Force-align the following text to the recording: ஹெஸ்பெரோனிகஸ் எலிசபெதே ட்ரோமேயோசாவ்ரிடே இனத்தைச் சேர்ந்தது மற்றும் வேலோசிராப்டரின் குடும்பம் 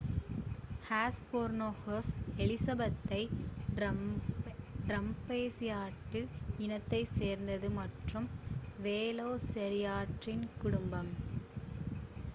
ஹெஸ்பெரோனிகஸ் 0.83 2.09
எலிசபெதே 2.37 3.19
ட்ரோமேயோசாவ்ரிடே 4.87 6.21
இனத்தைச் 6.59 7.13
சேர்ந்தது 7.13 7.69
மற்றும் 7.71 8.27
வேலோசிராப்டரின் 8.79 10.47
குடும்பம் 10.59 11.11